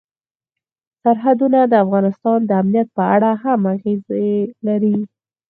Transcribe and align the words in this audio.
سرحدونه 1.03 1.59
د 1.67 1.73
افغانستان 1.85 2.39
د 2.45 2.51
امنیت 2.61 2.87
په 2.97 3.03
اړه 3.15 3.31
هم 3.43 3.61
اغېز 3.73 4.01
لري. 4.67 4.95